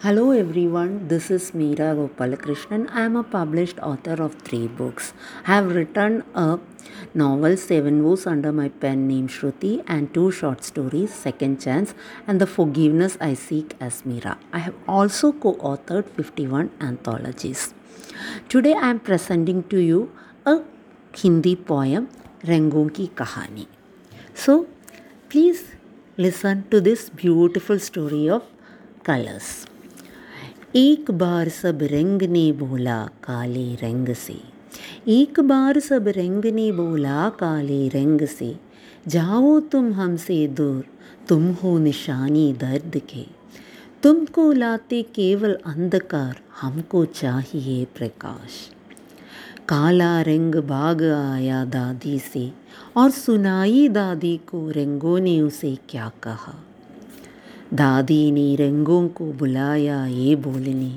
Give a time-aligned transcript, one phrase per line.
[0.00, 2.86] Hello everyone, this is Meera Gopalakrishnan.
[2.92, 5.14] I am a published author of three books.
[5.46, 6.60] I have written a
[7.14, 11.94] novel Seven Woes under my pen name Shruti and two short stories Second Chance
[12.26, 14.36] and The Forgiveness I Seek as Meera.
[14.52, 17.72] I have also co-authored 51 anthologies.
[18.50, 20.12] Today I am presenting to you
[20.44, 20.60] a
[21.16, 22.10] Hindi poem
[22.42, 23.66] Rangon Ki Kahani.
[24.34, 24.66] So
[25.30, 25.64] please
[26.18, 28.44] listen to this beautiful story of
[29.02, 29.66] colors.
[30.74, 34.40] एक बार सब रंग ने बोला काले रंग से।
[35.08, 38.56] एक बार सब रंग ने बोला काले रंग से।
[39.08, 40.84] जाओ तुम हमसे दूर,
[41.28, 43.26] तुम हो निशानी दर्द के।
[44.02, 48.70] तुमको लाते केवल अंधकार, हमको चाहिए प्रकाश।
[49.68, 52.52] काला रंग बाग आया दादी से,
[52.96, 56.64] और सुनाई दादी को रंगों ने उसे क्या कहा।
[57.74, 60.90] दादी ने रंगों को बुलाया ये बोलने।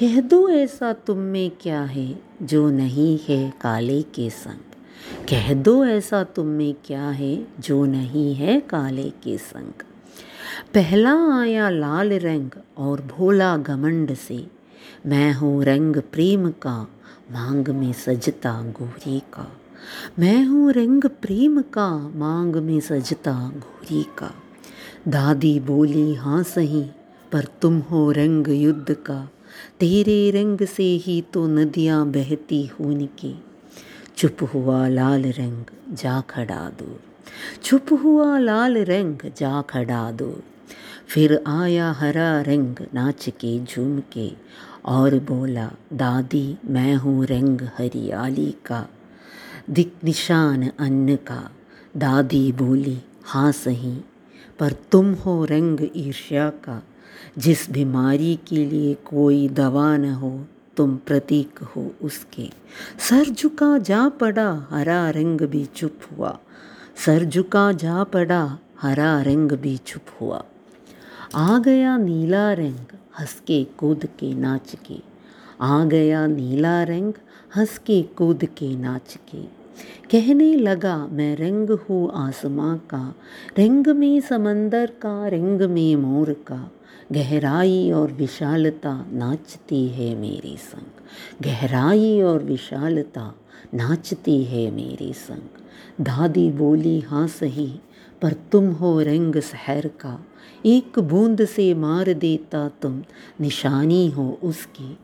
[0.00, 4.72] कह दो ऐसा तुम में क्या है जो नहीं है काले के संग।
[5.28, 9.72] कह दो ऐसा तुम में क्या है जो नहीं है काले के संग।
[10.74, 14.46] पहला आया लाल रंग और भोला घमंड से।
[15.06, 16.88] मैं हूँ रंग प्रेम का,
[17.32, 19.52] मांग में सजता गोरी का।
[20.18, 24.34] मैं हूँ रंग प्रेम का, मांग में सजता गोरी का।
[25.08, 26.82] दादी बोली हाँ सही,
[27.32, 29.30] पर तुम हो रंग युद्ध का।
[29.80, 33.44] तेरे रंग से ही तो नदियाँ बहती खून की।
[34.16, 35.64] चुप हुआ लाल रंग,
[35.96, 37.00] जा खड़ा दूर।
[37.62, 40.42] चुप हुआ लाल रंग, जा खड़ा दूर।
[41.08, 44.32] फिर आया हरा रंग, नाच के झूम के।
[44.84, 48.88] और बोला, दादी, मैं हूँ रंग हरियाली का
[49.70, 51.50] दिक निशान अन्न का।
[51.96, 53.96] दादी बोली हाँ सही
[54.58, 56.82] पर तुम हो रंग ईर्ष्या का।
[57.38, 62.50] जिस बीमारी के लिए कोई दवा न हो, तुम प्रतीक हो उसके।
[62.98, 66.38] सर झुका जा पड़ा, हरा रंग भी चुप हुआ।
[66.96, 70.44] सर झुका जा पड़ा, हरा रंग भी चुप हुआ।
[71.34, 72.84] आ गया नीला रंग
[73.18, 74.96] हंस के कूद के नाच के
[75.60, 77.12] आ गया नीला रंग
[77.56, 79.57] हंस के कूद के नाच के
[80.10, 83.14] कहने लगा, मैं रंग हूँ आसमां का,
[83.58, 86.70] रंग में समंदर का, रंग में मोर का।
[87.12, 91.02] गहराई और विशालता नाचती है मेरे संग।
[91.42, 93.34] गहराई और विशालता
[93.74, 95.48] नाचती है मेरे संग।
[96.00, 97.80] दादी बोली हाँ सही,
[98.22, 100.26] पर तुम हो रंग शहर का।
[100.66, 103.02] एक बूंद से मार देता तुम,
[103.40, 104.98] निशानी हो उसकी।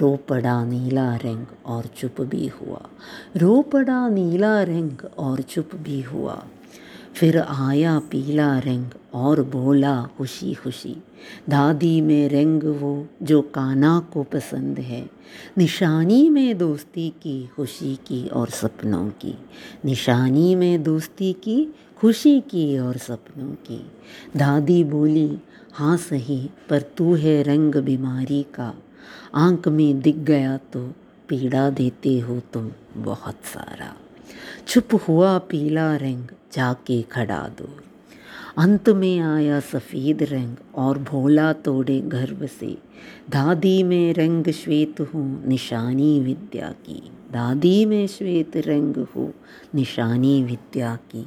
[0.00, 2.88] रो पड़ा नीला रंग और चुप भी हुआ।
[3.36, 6.44] रो पड़ा नीला रंग और चुप भी हुआ।
[7.14, 10.96] फिर आया पीला रंग और बोला खुशी खुशी
[11.48, 15.10] दादी में रंग वो जो काना को पसंद है,
[15.58, 19.38] निशानी में दोस्ती की, खुशी की और सपनों की,
[19.84, 23.90] निशानी में दोस्ती की, खुशी की और सपनों की।
[24.36, 25.38] दादी बोली
[25.72, 28.74] हाँ सही, पर तू है रंग बीमारी का
[29.34, 30.84] आँख में दिख गया तो
[31.28, 33.94] पीड़ा देते हो तुम बहुत सारा।
[34.68, 37.68] छुप हुआ पीला रंग जाके खड़ा दो
[38.58, 42.78] अंत में आया सफ़ेद रंग और भोला तोड़े गर्व से।
[43.30, 47.02] दादी में रंग श्वेत हूँ, निशानी विद्या की।
[47.32, 49.32] दादी में श्वेत रंग हो,
[49.74, 51.26] निशानी विद्या की।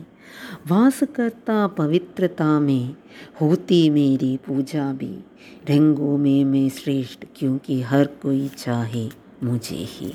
[0.67, 2.95] वास करता पवित्रता में
[3.41, 5.23] होती मेरी पूजा भी।
[5.69, 9.09] रंगों में मैं श्रेष्ठ, क्योंकि हर कोई चाहे
[9.43, 10.13] मुझे ही।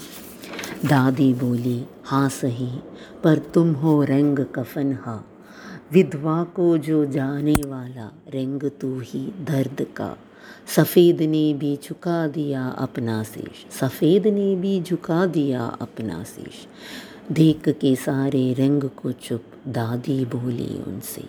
[0.85, 2.79] दादी बोली हाँ सही,
[3.25, 5.25] पर तुम हो रंग कफन, हा।
[5.93, 10.17] विधवा को जो जाने वाला, रंग तू ही दर्द का।
[10.77, 16.67] सफ़ेद ने भी झुका दिया अपना शीश, सफ़ेद ने भी झुका दिया अपना शीश।
[17.33, 21.25] देख के सारे रंग को चुप, दादी बोली उनसे,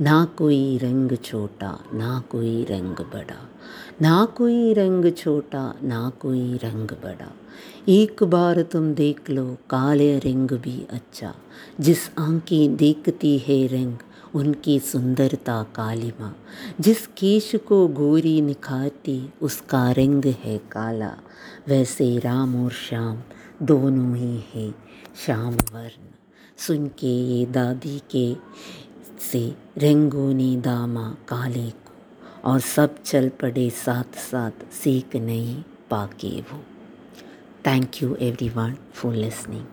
[0.00, 3.48] ना कोई रंग छोटा, ना कोई रंग बड़ा,
[4.02, 7.32] ना कोई रंग छोटा, ना कोई रंग बड़ा।
[7.88, 11.34] एक बार तुम देख लो, काले रंग भी अच्छा
[11.80, 13.96] जिस आँखें देखती है रंग
[14.34, 16.32] उनकी सुंदरता कालिमा।
[16.80, 21.12] जिस केश को गोरी निखारती, उसका रंग है काला।
[21.68, 23.18] वैसे राम और श्याम
[23.62, 24.70] दोनों ही है
[25.24, 26.06] श्याम वर्ण
[26.58, 28.36] सुन के ये दादी के
[29.20, 29.42] से
[29.78, 31.92] रंगों ने दामा काले को,
[32.44, 36.62] और सब चल पड़े साथ साथ सीख नहीं पाके वो।
[37.66, 39.64] Thank you everyone for listening